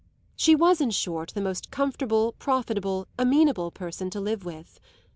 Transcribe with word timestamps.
She 0.35 0.55
was 0.55 0.81
in 0.81 0.89
short 0.89 1.29
the 1.35 1.41
most 1.41 1.69
comfortable, 1.69 2.31
profitable, 2.39 3.07
amenable 3.19 3.69
person 3.69 4.09
to 4.09 4.19
live 4.19 4.43
with. 4.43 4.79